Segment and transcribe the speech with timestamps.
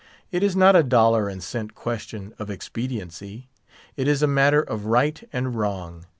[0.31, 3.49] It is not a dollar and cent question of expediency;
[3.95, 6.07] it is a matter of right and wrong.